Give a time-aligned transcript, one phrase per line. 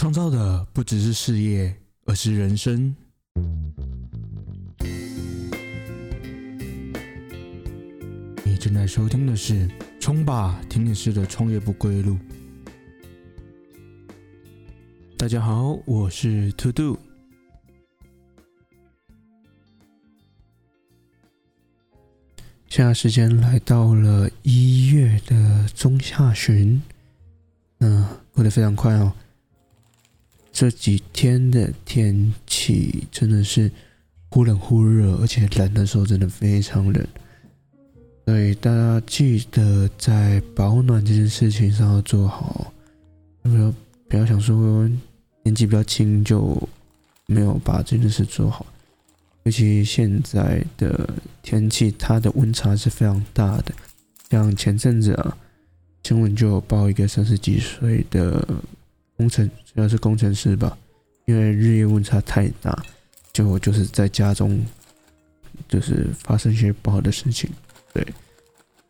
[0.00, 2.96] 创造的不只是事业，而是人生。
[8.42, 9.68] 你正在收听的是
[10.00, 12.14] 《冲吧听电视的创业不归路》。
[15.18, 16.98] 大家好，我是 To Do。
[22.70, 26.80] 现在时间来到了一月的中下旬，
[27.80, 29.12] 嗯，过得非常快哦。
[30.52, 33.70] 这几天的天气真的是
[34.28, 37.06] 忽冷忽热，而且冷的时候真的非常冷，
[38.26, 42.72] 所以大家记得在保暖这件事情上要做好，
[43.42, 43.74] 不要
[44.08, 44.88] 不要想说
[45.42, 46.56] 年纪比较轻就
[47.26, 48.66] 没有把这件事做好。
[49.44, 51.08] 尤其现在的
[51.42, 53.72] 天气，它的温差是非常大的。
[54.28, 55.36] 像前阵子啊，
[56.04, 58.46] 新闻就有报一个三十几岁的
[59.20, 60.78] 工程，主要是工程师吧，
[61.26, 62.82] 因为日夜温差太大，
[63.34, 64.58] 就就是在家中
[65.68, 67.50] 就是发生一些不好的事情。
[67.92, 68.06] 对，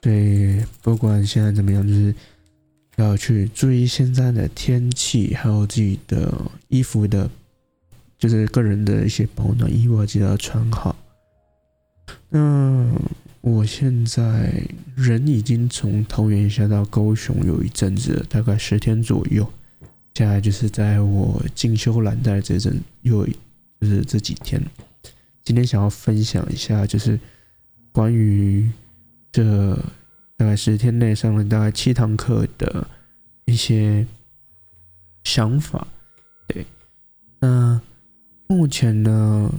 [0.00, 2.14] 所以不管现在怎么样，就是
[2.94, 6.32] 要去注意现在的天气，还有自己的
[6.68, 7.28] 衣服的。
[8.16, 10.94] 就是个人的一些保暖衣物，记得要穿好。
[12.28, 12.86] 那
[13.40, 14.62] 我现在
[14.94, 19.50] 人已经从桃园下到高雄有一阵子了，大概十天左右。
[20.20, 24.62] 接下来就是在我进修蓝带这阵，又就是这几天。
[25.42, 27.18] 今天想要分享一下，就是
[27.90, 28.70] 关于
[29.32, 29.74] 这
[30.36, 32.86] 大概十天内上了大概七堂课的
[33.46, 34.06] 一些
[35.24, 35.88] 想法。
[36.48, 36.66] 对，
[37.38, 37.80] 那。
[38.46, 39.50] 目前呢，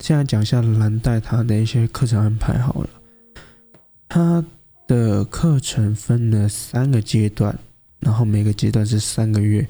[0.00, 2.88] 现在讲一下蓝带它的一些课程安排好了。
[4.08, 4.44] 它
[4.88, 7.56] 的课程分了三个阶段，
[8.00, 9.66] 然后每个阶段是三个月，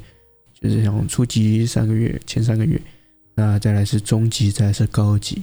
[0.61, 2.81] 就是像初级三个月，前三个月，
[3.35, 5.43] 那再来是中级，再来是高级。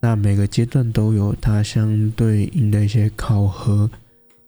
[0.00, 3.90] 那每个阶段都有它相对应的一些考核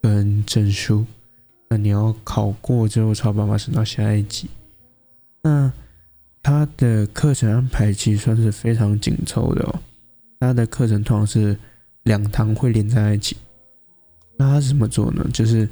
[0.00, 1.04] 跟证书，
[1.69, 4.48] 那你要考过之后才有办法升到下一级。
[5.42, 5.71] 那
[6.42, 9.81] 他的课程安排其实算是非常紧凑的哦。
[10.41, 11.56] 他的课程通常是
[12.04, 13.37] 两堂会连在一起。
[14.37, 15.25] 那他怎么做呢？
[15.32, 15.69] 就是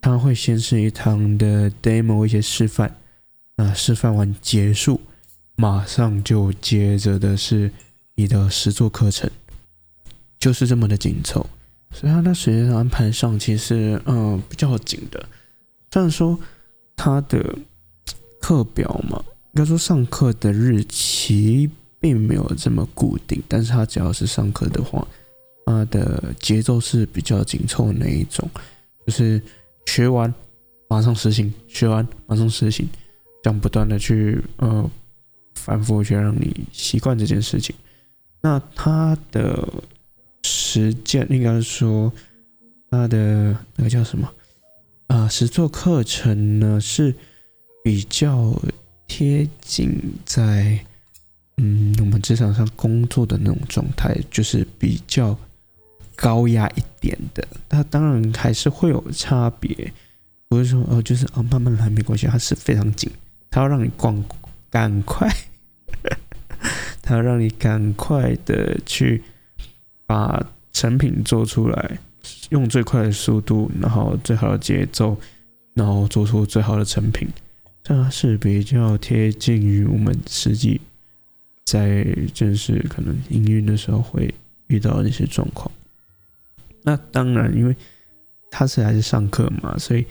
[0.00, 2.96] 他会先是一堂的 demo 一些示范，
[3.56, 5.00] 那示范完结束，
[5.56, 7.70] 马上就接着的是
[8.14, 9.30] 你的实作课程，
[10.38, 11.44] 就是这么的紧凑。
[11.92, 15.28] 所以他的时间安排上其实嗯比较紧的。
[15.92, 16.38] 虽然说
[16.96, 17.58] 他的
[18.40, 19.22] 课表嘛。
[19.52, 21.68] 应该说，上课的日期
[21.98, 25.04] 并没有这么固定，但是他只要是上课的话，
[25.66, 28.48] 他的节奏是比较紧凑那一种，
[29.04, 29.42] 就是
[29.86, 30.32] 学完
[30.88, 32.88] 马上实行，学完马上实行，
[33.42, 34.90] 这样不断的去呃
[35.54, 37.74] 反复去让你习惯这件事情。
[38.40, 39.68] 那他的
[40.42, 42.12] 实践应该说，
[42.90, 44.32] 他的那个叫什么
[45.08, 45.28] 啊？
[45.28, 47.14] 实作课程呢是
[47.84, 48.54] 比较。
[49.12, 50.78] 贴近在
[51.56, 55.36] 嗯我们职场上工作的那种状态，就是比较
[56.20, 57.48] 高压一点的。
[57.66, 59.90] 它当然还是会有差别，
[60.48, 63.10] 不是说哦，就是哦慢慢来没关系，它是非常紧，
[63.48, 64.22] 它要让你逛
[64.68, 65.26] 赶快，
[67.00, 69.22] 它要让你赶快的去
[70.04, 71.98] 把成品做出来，
[72.50, 75.16] 用最快的速度，然后最好的节奏，
[75.74, 77.26] 然后做出最好的成品。
[77.82, 80.80] 它是比较贴近于我们实际
[81.64, 84.32] 在正式可能营运的时候会
[84.66, 85.70] 遇到的那些状况。
[86.82, 87.76] 那当然，因为
[88.50, 90.04] 他是还是上课嘛，所以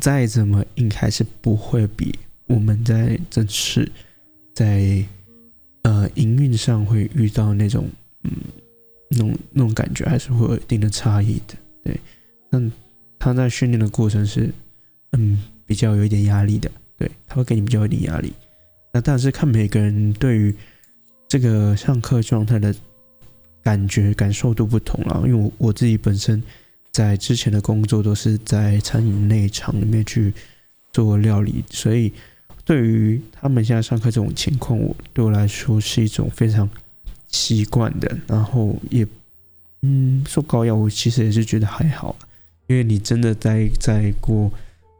[0.00, 2.14] 再怎么硬还是不会比
[2.46, 3.90] 我们在正式
[4.54, 5.04] 在
[5.82, 7.88] 呃营运上会遇到那种
[8.24, 8.32] 嗯
[9.10, 11.54] 那种那种感觉，还是会有一定的差异的。
[11.84, 11.98] 对，
[12.50, 12.72] 但
[13.18, 14.52] 他在训练的过程是
[15.12, 16.70] 嗯比较有一点压力的。
[16.96, 18.32] 对，他会给你比较有点压力。
[18.92, 20.52] 那但是看每个人对于
[21.28, 22.74] 这个上课状态的
[23.68, 25.22] 感觉感受都不同了。
[25.26, 26.42] 因为我我自己本身
[26.90, 30.32] 在之前的工作都是在餐饮内场里面去
[30.90, 32.10] 做料理，所以
[32.64, 36.66] 对于他们现在上课这种情况，我对我来说是一种非常
[37.28, 38.16] 习惯的。
[38.26, 39.06] 然后也
[39.82, 42.16] 嗯，说高压，我其实也是觉得还好，
[42.68, 44.50] 因为你真的在在过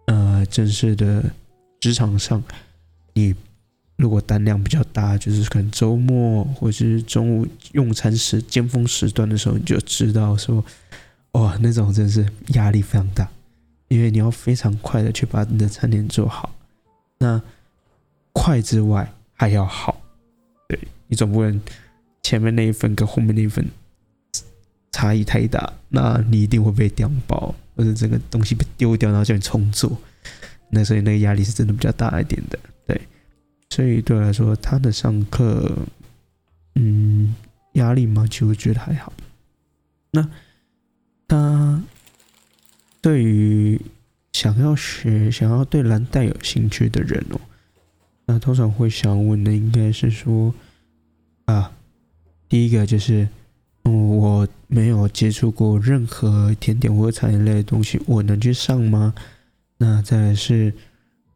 [0.05, 1.25] 呃正式的。
[1.81, 2.43] 职场上，
[3.15, 3.33] 你
[3.99, 10.65] 如果单量比较大，就是可能周末或者是中午用餐时尖峰时段的时候，你就知道说，
[11.33, 12.25] 哇，那种真是
[12.55, 13.29] 压力非常大，
[13.89, 16.55] 因为你要非常快的去把你的餐点做好。
[17.19, 17.43] 那
[18.33, 20.01] 快之外还要好。
[20.69, 20.79] 对
[21.09, 21.61] 你总不能
[22.23, 23.69] 前面那一份跟后面那一份
[24.93, 29.99] 差异太大，那你一定会被丢包，或者这个东西被丢掉，然后叫你重做。
[30.71, 32.57] 那所以那个压力是真的比较大一点的。
[33.79, 35.71] 对，所以对我来说，他的上课，
[36.75, 37.33] 嗯，
[37.75, 39.13] 压力嘛，其实我觉得还好。
[40.11, 40.29] 那
[41.29, 41.81] 他
[43.01, 43.81] 对于
[44.33, 47.41] 想要学、想要对蓝带有兴趣的人哦，
[48.27, 50.53] 那通常会想问的应该是说，
[51.45, 51.71] 啊，
[52.49, 53.29] 第一个就是，
[53.85, 59.15] 嗯，我没有接触过任何甜点或产业类的东西，我能去上吗？
[59.77, 60.75] 那再是，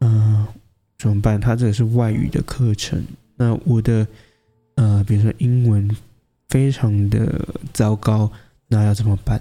[0.01, 0.45] 嗯，
[1.03, 1.39] 怎么办？
[1.39, 3.03] 他这个是外语的课程，
[3.35, 4.07] 那我的，
[4.75, 5.89] 呃，比如说英文
[6.47, 8.31] 非常的糟糕。
[8.69, 9.39] 那要怎么办？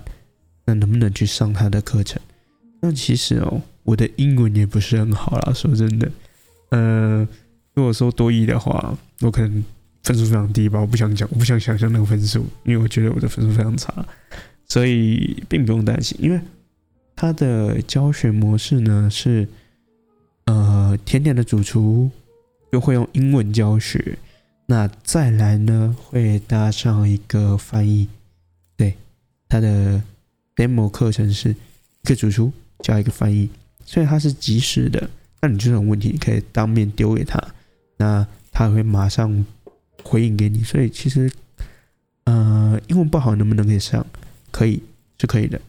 [0.67, 2.21] 那能不能去上他的课程？
[2.81, 5.53] 那其实哦，我的英文也不是很好啦。
[5.55, 6.11] 说真的，
[6.71, 7.27] 呃，
[7.73, 9.65] 如果说多一的话，我可能
[10.03, 10.81] 分数非常低吧。
[10.81, 14.05] 我不想讲，我不想想象那个分数，因为我觉得我的分数非常差，
[14.67, 16.19] 所以并不用担心。
[16.21, 16.39] 因为
[17.17, 19.49] 他的教学模式呢是，
[20.47, 22.11] 呃，甜点的主厨
[22.71, 24.19] 就会用英文教学，
[24.67, 28.09] 那再来呢会搭上一个翻译。
[28.77, 28.97] 对
[29.49, 30.03] 他的
[30.57, 33.49] demo 课程是一个主厨加一个翻译，
[33.85, 35.09] 所以他是及时的。
[35.41, 37.39] 那你这种问题，你可以当面丢给他，
[37.97, 39.45] 那他会马上
[40.03, 40.63] 回应给你。
[40.63, 41.31] 所以其实，
[42.25, 44.07] 呃，英文不好能不能可以上？
[44.51, 44.83] 可以，
[45.19, 45.61] 是可以的。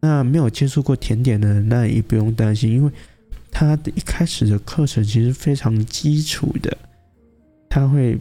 [0.00, 2.90] 那没有接触过甜点的，那也不用担心，因为
[3.52, 6.76] 他的一开始的课程其实非常基础的。
[7.68, 8.18] 他会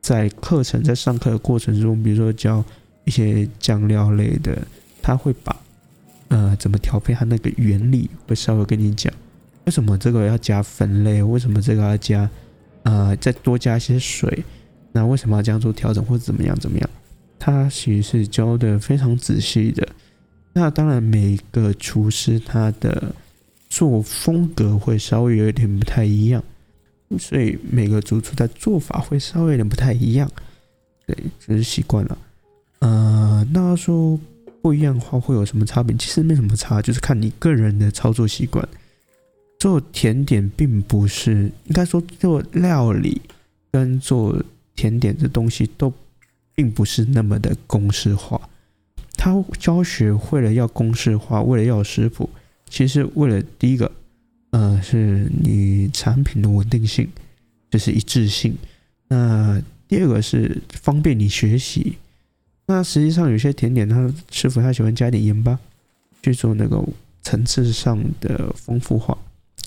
[0.00, 2.64] 在课程在上课的过程中，比如说教。
[3.04, 4.56] 一些酱料类的，
[5.02, 5.56] 他会把
[6.28, 9.12] 呃怎么调配，它那个原理会稍微跟你讲，
[9.64, 12.30] 为什么这个要加粉类，为什么这个要加
[12.84, 14.44] 呃再多加一些水，
[14.92, 16.90] 那为什么要这样做调整或者怎么样怎么样？
[17.40, 19.88] 他其实是教的非常仔细的。
[20.52, 23.12] 那当然每一个厨师他的
[23.72, 26.44] 做风格会稍微有一点不太一样，
[27.18, 30.30] 所以每个主厨的做法会稍微有点不太一样，
[31.06, 32.18] 对，只是习惯了。
[32.80, 34.20] 呃，那说
[34.60, 35.96] 不一样的话会有什么差别？
[35.96, 38.68] 其实没什么差，就是看你个人的操作习惯。
[39.58, 43.22] 做甜点并不是，应该说做料理
[43.70, 44.38] 跟做
[44.76, 45.90] 甜点的东西都
[46.54, 48.38] 并不是那么的公式化。
[49.16, 52.28] 他教学为了要公式化，为了要食谱，
[52.72, 53.92] 其实为了第一个，
[54.48, 57.06] 呃，是你产品的稳定性，
[57.70, 58.56] 就是一致性。
[59.08, 61.98] 那第二个是方便你学习。
[62.64, 65.58] 那实际上有些甜点，他师傅他喜欢加点盐巴，
[66.22, 66.82] 去做那个
[67.20, 69.18] 层次上的丰富化，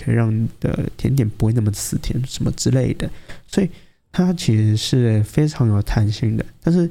[0.04, 3.08] 可以让你的甜点不会那么死甜什么之类的。
[3.46, 3.70] 所以
[4.12, 6.44] 它其实是非常有弹性的。
[6.60, 6.90] 但是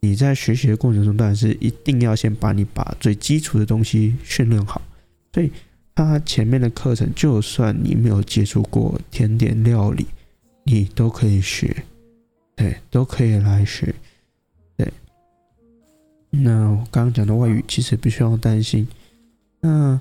[0.00, 4.82] 你在学习的过程中，当然是一定要先把你把最基础的东西训练好。
[5.34, 5.50] 所以
[5.96, 10.06] 他前面的课程，就算你没有接触过甜点料理，
[10.62, 11.84] 你都可以学，
[12.54, 13.92] 对，都可以来学。
[14.76, 14.92] 对
[16.30, 18.86] 那我刚刚讲的外语其实不需要担心。
[19.60, 20.00] 那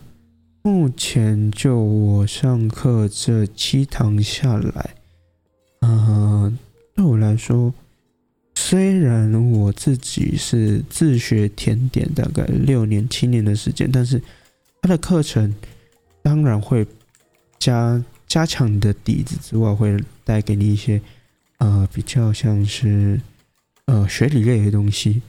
[0.61, 4.95] 目前就我上课这七堂下来，
[5.81, 6.55] 嗯，
[6.93, 7.73] 对我来说，
[8.53, 14.21] 虽然我自己是自学甜点，大概六年七年的时间，但是
[14.83, 15.55] 他的课程
[16.21, 16.85] 当然会
[17.57, 21.01] 加加强你的底子之外，会带给你一些
[21.59, 23.21] 呃比较像是
[23.85, 25.21] 呃学理类的东西。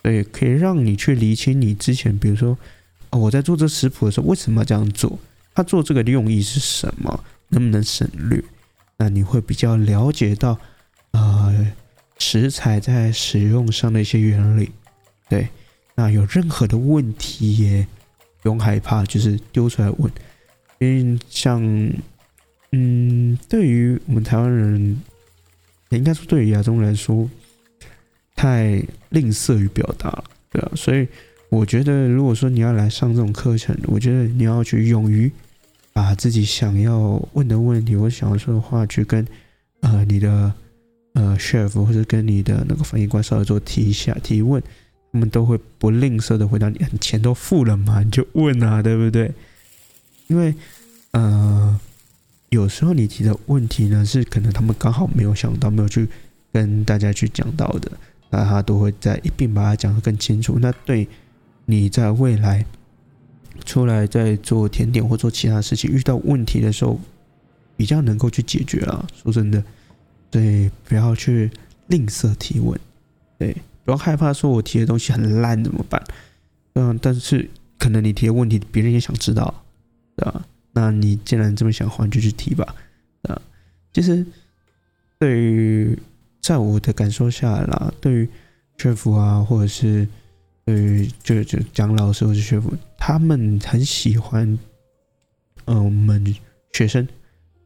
[0.00, 2.56] 对，可以让你去理清你之前，比如说，
[3.10, 5.18] 哦，我在做这食谱的时候，为什么要这样做？
[5.56, 7.24] 他做这个的用意是什么？
[7.48, 8.40] 能不能省略？
[8.98, 10.56] 那你会比较了解到，
[11.10, 11.72] 呃，
[12.18, 14.70] 食材在使用上的一些原理。
[15.28, 15.48] 对，
[15.96, 17.86] 那有任何的问题也
[18.44, 20.08] 不用害怕，就是丢出来问。
[20.78, 21.60] 因为像，
[22.70, 25.02] 嗯，对于我们台湾人，
[25.88, 27.28] 应该说对于亚洲人来说。
[28.36, 31.06] 太吝啬于表达了，对啊，所以
[31.50, 35.30] 我觉得，如果说你要来上这种课程，我觉得你要去勇于
[35.92, 39.24] 把自己想要问的问题我想要说的话，去跟
[39.82, 40.52] 呃你的
[41.12, 44.60] 呃 chef 或者跟你的那个翻译官稍微做提一下提问，
[45.14, 46.76] 他们都会不吝啬的回答你。
[47.00, 49.32] 钱都付了嘛，你就问啊，对不对？
[50.26, 50.52] 因为
[51.12, 51.78] 呃，
[52.48, 56.08] 有时候你提的问题呢，是可能他们刚好没有想到，没有去
[56.52, 57.92] 跟大家去讲到的。
[58.30, 60.58] 那他都会在一并把它讲得更清楚。
[60.58, 61.06] 那对
[61.66, 62.66] 你在未来
[63.64, 66.98] 出来在做甜点或做其他事情遇到问题的时候，
[67.76, 69.06] 比较能够去解决啊。
[69.22, 69.62] 说真的，
[70.28, 71.48] 对，不要去
[71.86, 72.76] 吝啬提问，
[73.38, 76.02] 对，不要害怕说我提的东西很烂怎么办？
[76.74, 77.48] 嗯，但是
[77.78, 79.62] 可能你提的问题别人也想知道，
[80.16, 80.44] 对吧？
[80.72, 82.74] 那你既然这么想话，就去提吧，
[83.22, 83.40] 啊，
[83.92, 84.26] 其实
[85.20, 85.96] 对于
[86.40, 88.28] 在我的感受下来啦，对于
[88.78, 90.08] 学府啊，或者是
[90.64, 94.58] 对于就就讲老师或者学府，他们很喜欢，
[95.66, 96.34] 嗯，我们
[96.72, 97.06] 学生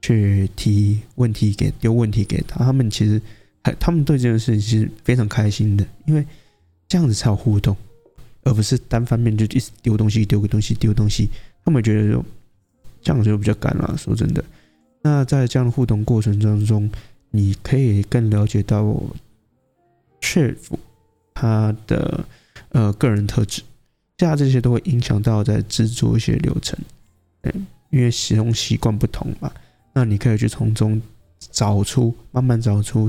[0.03, 3.21] 去提问题给丢问题给他，他们其实
[3.63, 6.25] 还他们对这件事情是非常开心的，因为
[6.89, 7.77] 这样子才有互动，
[8.45, 11.29] 而不是单方面就一直丢东西丢个东西丢东西，
[11.65, 12.25] 他们觉得就
[13.03, 13.97] 这样子就比较干了。
[13.97, 14.45] 说真的，
[15.03, 16.91] 那在这样的互动过程当中，
[17.31, 19.01] 你可以更了解到
[20.21, 20.79] 学府
[21.35, 22.25] 他的
[22.71, 23.63] 呃个人特质。
[24.19, 26.77] 下这些都会影响到在制作一些流程，
[27.43, 29.49] 嗯，因为使用习惯不同嘛，
[29.93, 31.01] 那你可以去从中
[31.39, 33.09] 找出，慢慢找出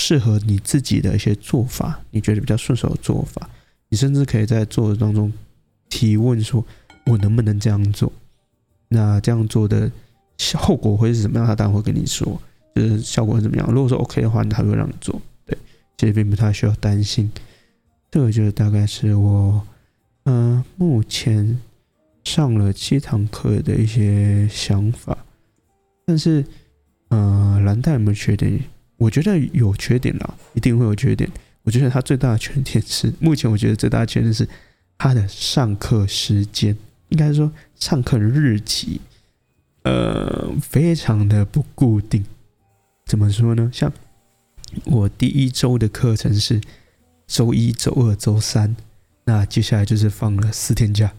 [0.00, 3.50] 适合你自己的一些做法，你觉得比较顺手的做法，
[3.88, 5.32] 你甚至可以在做的当中
[5.88, 6.64] 提问说，
[7.06, 8.12] 我能不能这样做？
[8.86, 9.90] 那这样做的
[10.54, 11.44] 后果会是怎么样？
[11.44, 12.40] 他当然会跟你说，
[12.76, 13.68] 就是效果怎么样。
[13.72, 15.58] 如果说 OK 的话，他会让你做，对，
[15.96, 17.28] 其实并不太需要担心。
[18.08, 19.66] 这个就是大概是我。
[20.30, 21.58] 嗯，目前
[22.22, 25.16] 上了七堂课的一些想法，
[26.04, 26.44] 但是，
[27.08, 28.60] 呃，蓝带有没有缺点？
[28.98, 31.30] 我觉得有缺点啦，一定会有缺点。
[31.62, 34.46] 我觉得它最大的缺点是， 目前我觉得最大的缺点是
[34.98, 36.76] 它的上课时间，
[37.08, 39.00] 应该说上课日期，
[39.84, 42.24] 呃，非常的不固定。
[43.06, 43.70] 怎么说呢？
[43.72, 43.90] 像
[44.84, 46.60] 我第一周的课程是
[47.26, 48.76] 周一、周二、周三。
[49.24, 51.12] 那接下来就是放了四天假，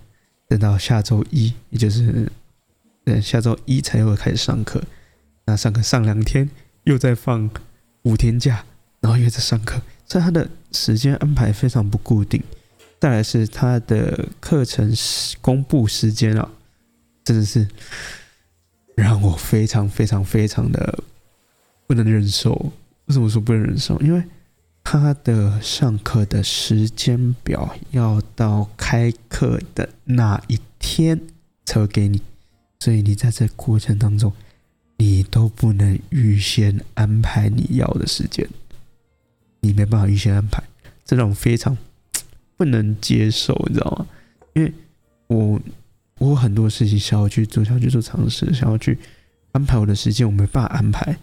[0.48, 2.32] 等到下周一，也就是
[3.04, 4.84] 等下周一才会开始上课。
[5.46, 6.50] 那上课上两天，
[6.86, 7.48] 又再放
[8.10, 8.66] 五天假，
[9.02, 12.42] 然后又在上课，所以他的时间安排非常不固定。
[13.00, 14.92] 再来是他的课程
[15.42, 16.50] 公布时间啊，
[17.24, 17.68] 真的是
[18.96, 21.04] 让我非常非常非常的
[21.86, 22.74] 不能忍受。
[23.06, 24.00] 为什么说不能忍受？
[24.02, 24.24] 因为
[24.84, 31.22] 他的上课的时间表要到开课的那一天
[31.64, 32.22] 才会给你，
[32.80, 34.34] 所以你在这过程当中，
[35.00, 38.48] 你都不能预先安排你要的时间，
[39.62, 40.62] 你没办法预先安排，
[41.04, 41.76] 这种非常
[42.56, 44.06] 不能接受，你知道吗？
[44.54, 44.72] 因为
[45.26, 45.60] 我
[46.20, 49.00] 我很多事情想要去做，想要去做尝试，想要去
[49.54, 51.18] 安排我的时间，我没办法安排，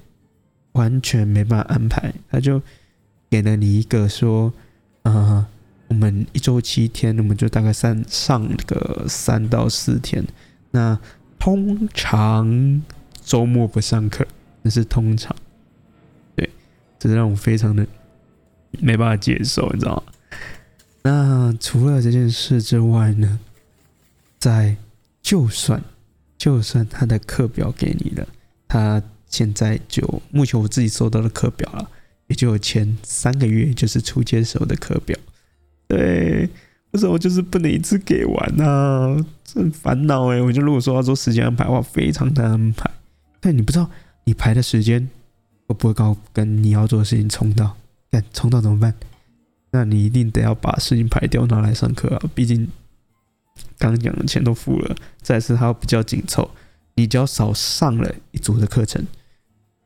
[0.72, 2.60] 完全没办法安排，他就。
[3.28, 4.52] 给了你一个说，
[5.02, 5.44] 啊，
[5.88, 10.24] 我们一周七天，我们就大概三上个三到四天。
[10.70, 10.96] 那
[11.36, 12.80] 通常
[13.26, 14.24] 周末不上课，
[14.62, 15.34] 那是通常。
[16.36, 16.48] 对，
[16.96, 17.84] 这让我非常的
[18.78, 20.02] 没办法接受，你知道吗？
[21.02, 23.40] 那除了这件事之外呢，
[24.38, 24.76] 在
[25.20, 25.82] 就算
[26.38, 28.26] 就算他的课表给你了，
[28.68, 31.90] 他现在就目前我自己收到的课表了。
[32.28, 35.16] 也就前三个月就是初阶时候的课表，
[35.86, 36.48] 对，
[36.90, 39.24] 为什么就是不能一次给完呢？
[39.54, 40.42] 很烦恼哎！
[40.42, 42.90] 我就如果说要做时间安排的话，非常难安排。
[43.40, 43.90] 但你不知道
[44.24, 45.08] 你排的时间
[45.66, 47.76] 会不会高跟你要做的事情冲到，
[48.10, 48.94] 但冲到怎么办？
[49.70, 52.22] 那你一定得要把事情排掉拿来上课啊！
[52.34, 52.66] 毕竟
[53.78, 56.50] 刚讲的钱都付了，再是它比较紧凑，
[56.94, 59.04] 你只要少上了一组的课程。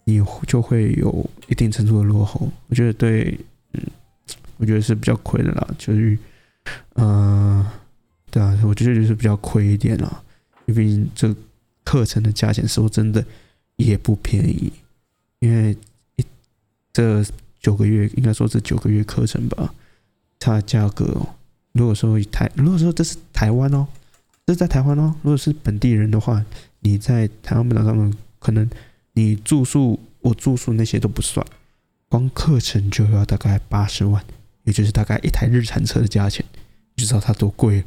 [0.05, 3.39] 你就会有一定程度的落后，我觉得对，
[3.75, 3.83] 嗯，
[4.57, 6.19] 我觉得是比较亏的啦，就是，
[6.95, 7.65] 嗯，
[8.29, 10.23] 对啊，我觉得就是比较亏一点啦，
[10.67, 11.33] 因为这
[11.85, 13.25] 课程的价钱说真的
[13.77, 14.73] 也不便宜，
[15.39, 15.77] 因为
[16.17, 16.25] 一
[16.93, 17.25] 这
[17.61, 19.75] 九个月应该说这九个月课程吧，
[20.39, 21.27] 它价格，
[21.73, 23.87] 如果说台，如果说这是台湾哦，
[24.47, 26.45] 这是在台湾哦，如果是本地人的话，
[26.81, 28.69] 你在台湾本岛上面可能。
[29.13, 31.45] 你住宿，我住宿那些都不算，
[32.09, 34.25] 光课程就要大概八十万，
[34.63, 36.47] 也就是大概一台日产车的价钱，
[36.95, 37.85] 就知道它多贵了。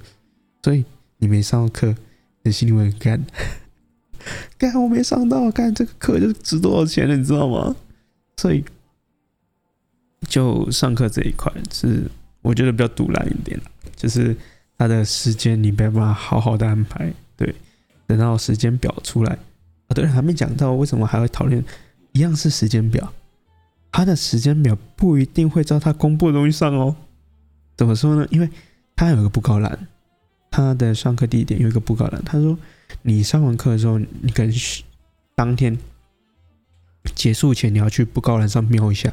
[0.62, 0.84] 所以
[1.20, 1.96] 你没上课，
[2.42, 3.26] 你心里会很干，
[4.58, 7.76] 干我没上到，干这个课就值多少钱了，你知道吗？
[8.38, 8.64] 所以
[10.28, 12.10] 就上课这一块是
[12.42, 13.60] 我觉得比较堵烂一点，
[13.96, 14.36] 就是
[14.78, 17.54] 他的时间你没办法好好的安排，对，
[18.08, 19.38] 等到时间表出来。
[19.90, 21.64] 对，还没讲到为什么还会讨论，
[22.14, 23.14] 一样是时间表，
[23.92, 26.96] 他的时间表不一定会照他公布的东西上哦。
[27.78, 28.26] 怎么说呢？
[28.32, 28.50] 因为
[28.96, 29.88] 他有个布告栏，
[30.54, 32.24] 他的上课地点有一个布告栏。
[32.24, 32.56] 他说，
[33.02, 34.54] 你上完课的时候，你可能
[35.34, 35.76] 当天
[37.16, 39.12] 结束前你要去布告栏上瞄一下，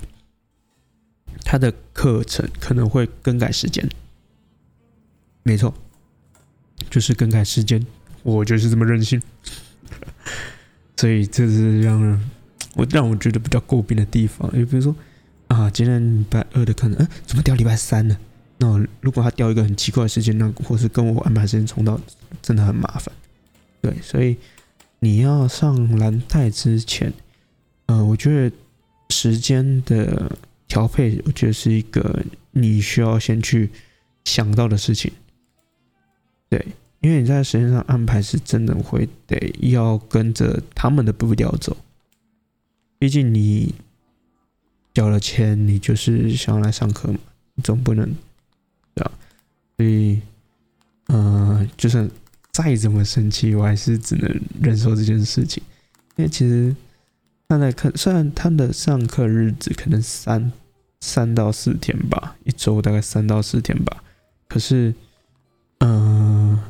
[1.43, 3.89] 他的课程可能会更改时间。
[5.43, 5.73] 没错，
[6.91, 7.87] 就是更改时间，
[8.23, 9.23] 我就是这么任性。
[10.99, 12.31] 所以这是让人
[12.75, 14.47] 我让我觉得比较诟病的地方。
[14.53, 14.95] 就比如说
[15.49, 18.19] 啊，今天礼拜二的课程，嗯，怎么调礼拜三呢？
[18.63, 21.99] 那如果他调一个很奇怪的时间，那或是跟我安排时间冲到，
[22.43, 23.11] 真的很麻烦。
[23.81, 24.37] 对，所以
[24.99, 27.11] 你要上蓝带之前，
[27.87, 28.55] 呃，我觉得
[29.09, 30.37] 时间的
[30.69, 33.71] 调配，我觉得是一个你需要先去
[34.27, 35.11] 想到的事情。
[36.51, 36.63] 对，
[37.01, 41.75] 因为你在时间上安排是真的会得要跟着他们的步调走，
[42.99, 43.75] 毕竟你
[44.93, 47.19] 交了钱，你就是想要来上课嘛，
[47.55, 48.15] 你总不能？
[49.81, 50.21] 所以，
[51.07, 52.07] 嗯，就算
[52.53, 55.63] 再怎么生气，我还是只能忍受这件事情，
[56.17, 56.77] 因为其实
[57.49, 60.53] 他在课，虽然他的上课日子可能三
[61.01, 64.05] 三到四天吧，一周大概三到四天吧，
[64.49, 64.95] 可是，
[65.79, 66.63] 嗯，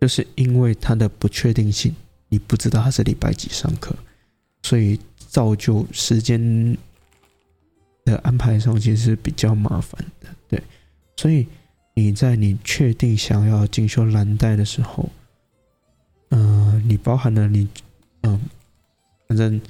[0.00, 1.94] 就是因为他的不确定性，
[2.30, 3.94] 你不知道他是礼拜几上课，
[4.62, 6.74] 所以造就时间
[8.06, 10.62] 的安排上其实是比较麻烦的，对，
[11.18, 11.46] 所以。
[11.94, 15.10] 你在你确定想要进修蓝带的时候，
[16.30, 17.68] 嗯，你包含了你，
[18.22, 18.40] 嗯，
[19.28, 19.60] 反正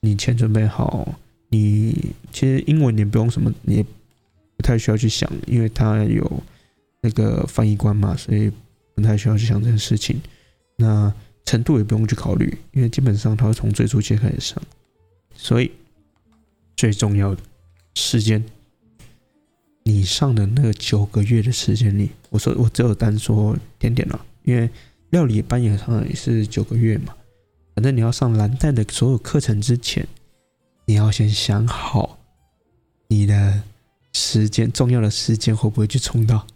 [0.00, 1.14] 你钱准备好，
[1.48, 3.82] 你其实英文你不用什么，你也
[4.56, 6.42] 不太需要去想，因为它有
[7.02, 8.50] 那个翻译官嘛，所以
[8.94, 10.20] 不太需要去想这件事情。
[10.76, 11.12] 那
[11.44, 14.62] 程度也不用去考虑，因为基本上它会从最初阶开始上，
[15.34, 15.70] 所以
[16.76, 17.42] 最重要的
[17.94, 18.42] 时间。
[19.88, 24.68] 你上的那个九个月的时间里，我说我只有单说点点了，因为
[25.08, 27.14] 料理班也上也是九个月嘛。
[27.74, 30.06] 反正你要上蓝带的所有课程之前，
[30.84, 32.18] 你要先想好
[33.08, 33.62] 你的
[34.12, 36.46] 时间，重要的时间会不会去冲到？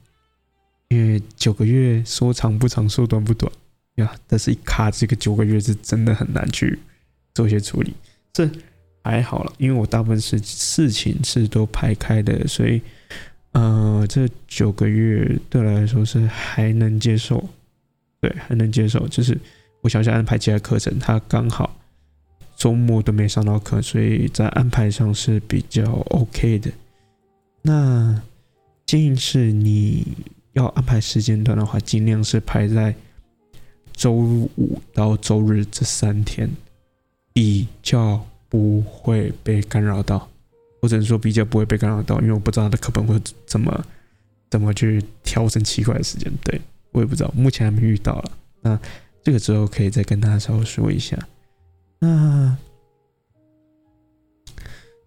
[0.90, 3.50] 因为九个月说长不长，说短不短
[3.94, 4.14] 呀。
[4.26, 6.78] 但是一卡这个九个月是真的很难去
[7.32, 7.94] 做一些处理。
[8.30, 8.46] 这
[9.02, 12.82] 还好了，因为我大部分是事情是都排开的，所以。
[13.52, 17.42] 呃，这九个月对我来说是还能接受，
[18.20, 19.06] 对，还能接受。
[19.08, 19.38] 就是
[19.82, 21.76] 我想想安排其他课程，他刚好
[22.56, 26.70] 周末都没上到课，所以在安排上是比较 OK 的。
[27.60, 28.20] 那
[28.86, 30.16] 建议是你
[30.54, 32.94] 要安排时间段的话，尽量是排在
[33.92, 36.48] 周五到周日这三天，
[37.34, 40.28] 比较不会被干扰到。
[40.82, 43.16] 或者说比较不会被干扰到，因为我不知道他的课本会
[43.46, 43.86] 怎么
[44.50, 48.32] 怎么去调整奇怪的时间，对我也不知道，目前还没遇到了。
[48.62, 48.76] 那
[49.22, 51.16] 这个之后可以再跟大家稍微说一下。
[52.00, 52.58] 那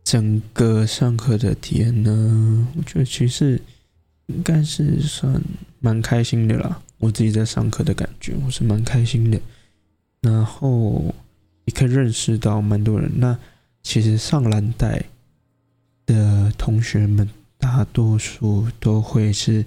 [0.01, 3.61] 整个上课的体验呢，我觉得其实
[4.27, 5.41] 应该是算
[5.81, 6.81] 蛮开心的啦。
[6.99, 9.37] 我自己在上课的感觉，我是蛮开心的。
[10.21, 11.13] 然后
[11.65, 13.11] 也可以认识到蛮多人。
[13.17, 13.37] 那
[13.83, 15.03] 其实上蓝带。
[16.05, 19.65] 的同学们大多数都会是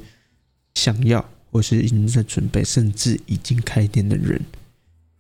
[0.75, 4.41] 想要，或是已经在准备，甚至已经开店的人。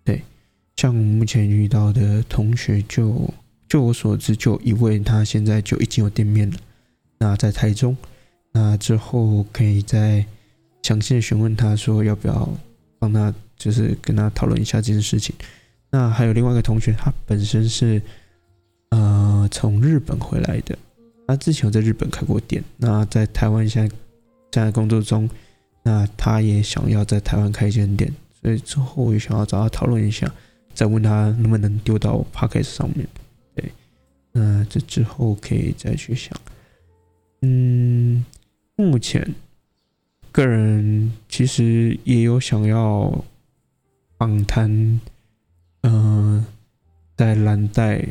[0.04, 0.22] 对，
[0.76, 3.28] 像目前遇到的同学，就
[3.68, 6.56] 就我所知，就一位他现在就已经有店面了。
[7.18, 7.96] 那在台中，
[8.52, 10.24] 那之后可以再
[10.82, 12.48] 详细的询问他说要不要
[12.98, 15.34] 帮他，就是跟他讨论一下这件事情。
[15.90, 18.00] 那还有另外一个同学，他本身是
[18.90, 20.78] 呃从日本回来的。
[21.28, 23.94] 他之前有在日本开过店，那在台湾现在
[24.50, 25.28] 现在工作中，
[25.82, 28.10] 那他也想要在台湾开一间店，
[28.40, 30.26] 所以之后我也想要找他讨论一下，
[30.72, 33.06] 再问他能不能丢到 p a c k a g e 上面。
[33.54, 33.70] 对，
[34.32, 36.32] 那这之后可以再去想。
[37.42, 38.24] 嗯，
[38.74, 39.34] 目前
[40.32, 43.22] 个人其实也有想要
[44.16, 44.98] 访谈，
[45.82, 46.42] 嗯，
[47.18, 48.02] 在蓝带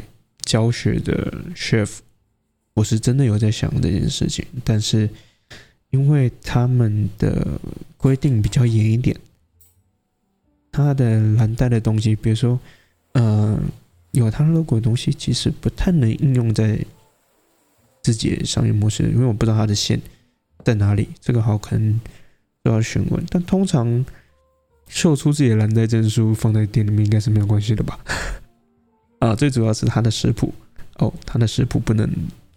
[0.42, 1.98] 教学的 chef。
[2.78, 5.10] 我是真的有在想这件事情，但是
[5.90, 7.60] 因为他们的
[7.98, 9.18] 规定比较严一点，
[10.72, 12.60] 他的蓝带的东西，比如说，
[13.14, 13.60] 呃，
[14.12, 16.78] 有他 logo 的东西，其实不太能应用在
[18.04, 20.00] 自己的商业模式，因为我不知道他的线
[20.64, 22.00] 在哪里，这个好可能
[22.62, 23.26] 都要询问。
[23.32, 24.06] 但通常
[24.88, 28.00] 秀出自己的蓝带证书放在店里面，应该是没有关系的吧？
[29.18, 30.54] 啊，最主要是他的食谱
[31.00, 32.08] 哦，他的食谱不能。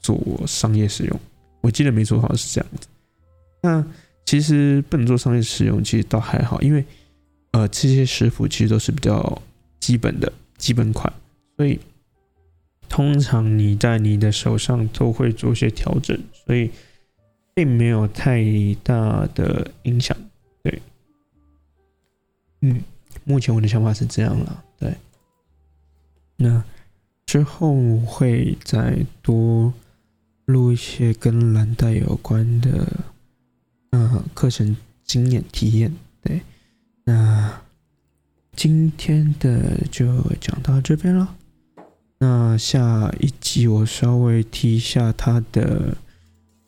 [0.01, 1.21] 做商业使用，
[1.61, 2.89] 我记得没错，好像是这样子。
[3.63, 3.85] 那
[4.25, 6.85] 其实不能做商业使用，其实倒还好，因为
[7.53, 9.43] 呃，这些食谱其实都是比较
[9.79, 11.13] 基本的基本款，
[11.57, 11.79] 所以
[12.89, 16.71] 通常你在你的手上都会做些调整，所以
[17.55, 18.43] 并没有太
[18.83, 20.17] 大的影响。
[20.63, 20.81] 对，
[22.61, 22.81] 嗯，
[23.25, 24.65] 目前我的想法是这样了。
[24.79, 24.95] 对，
[26.37, 26.63] 那
[27.27, 29.73] 之后会再多
[30.51, 32.87] 录一些跟蓝带有关的，
[33.91, 35.95] 嗯，课程经验体验。
[36.23, 36.43] 对，
[37.05, 37.63] 那
[38.55, 41.37] 今天的就讲到这边了。
[42.19, 45.97] 那下一集我稍微提一下他的，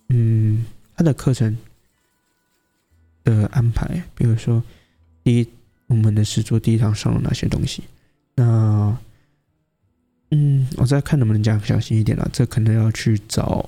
[0.09, 0.65] 嗯，
[0.97, 1.59] 他的课程
[3.23, 4.63] 的安排，比如说
[5.23, 5.49] 第一，
[5.89, 7.83] 我们的实作第一堂上了哪些东西？
[8.35, 8.45] 那，
[10.83, 12.29] 我再看能不能讲小心一点了。
[12.33, 13.65] 这可能要去找，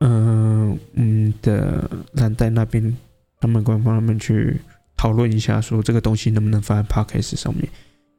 [0.00, 2.94] 嗯嗯的蓝带那边，
[3.40, 4.60] 他们官方那边去
[4.98, 7.66] 讨论一下，说这个东西能不能放在 Podcast 上面，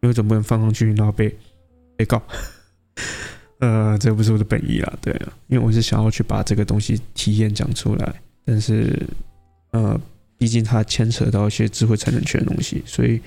[0.01, 1.31] 因为总不能放上去然后被
[1.95, 2.19] 被告。
[3.61, 8.99] 呃，这不是我的本意啊，对啊，因为我是想要去把这个东西体验讲出来，但是，
[9.73, 9.99] 呃，
[10.39, 13.21] 毕竟它牵扯到一些智慧产权的东西，所以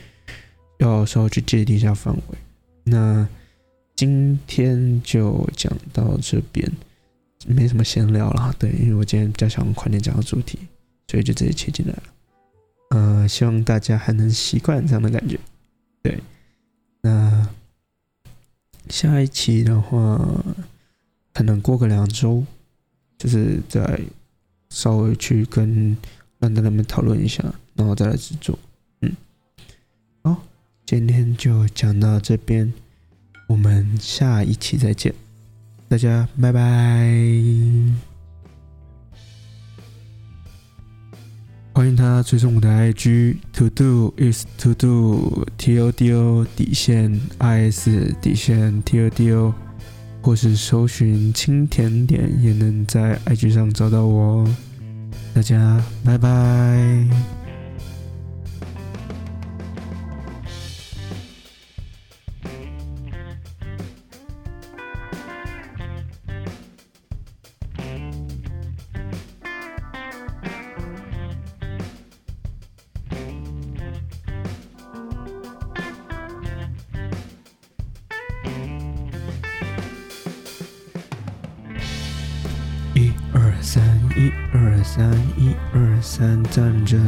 [0.80, 2.22] 要稍微去界定一下范围。
[2.82, 3.24] 那
[4.00, 6.66] 今天就讲到这边，
[7.46, 10.58] 没什么闲聊了，对，因为我今天比较想快点讲到主题，
[11.06, 12.02] 所以就直接切进来了。
[12.92, 15.38] 呃，希望大家还能习惯这样的感觉，
[16.02, 16.18] 对，
[17.02, 17.46] 那。
[18.88, 20.18] 下一期的话，
[21.34, 22.42] 可能过个两周，
[23.18, 24.00] 就是再
[24.70, 25.94] 稍微去跟
[26.38, 28.58] 让他们讨论一下，然后再来制作。
[29.02, 29.14] 嗯，
[30.22, 30.42] 好，
[30.86, 32.72] 今天就讲到这边，
[33.50, 35.12] 我们下一期再见，
[35.88, 36.60] 大家拜拜。
[41.72, 49.00] 欢迎他追踪我的 IG to do is to do t o d o 底线 i s 底线 t
[49.00, 49.52] o d o，
[50.22, 54.48] 或是搜寻轻甜点也能在 IG 上找到我。
[55.34, 57.39] 大家拜拜。
[84.16, 86.98] 一二三一二三，站着。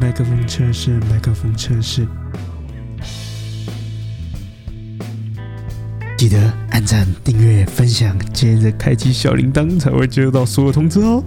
[0.00, 2.06] 麦克风测试，麦克风测试。
[6.16, 11.22] 记得按赞、订阅、分享，接着开启小铃铛，才会接收到所有通知哦。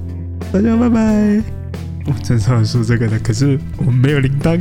[0.51, 1.43] 大家拜拜。
[2.05, 4.59] 我正常说这个的，可是我没有铃铛。